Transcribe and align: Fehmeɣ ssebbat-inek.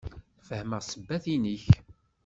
Fehmeɣ 0.47 0.81
ssebbat-inek. 0.83 1.65